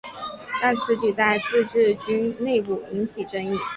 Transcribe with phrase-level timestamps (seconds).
[0.59, 3.55] 但此举在自治军内部引起争议。